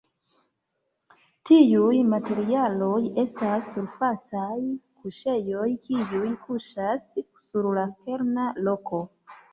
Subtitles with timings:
[1.49, 4.57] Tiuj materialoj estas surfacaj
[5.03, 7.15] kuŝejoj kiuj kuŝas
[7.49, 9.07] sur la kerna roko.